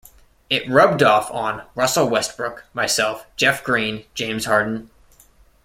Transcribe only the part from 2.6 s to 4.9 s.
myself, Jeff Green, James Harden.